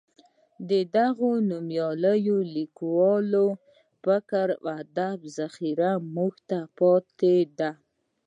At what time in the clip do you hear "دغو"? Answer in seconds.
0.97-1.29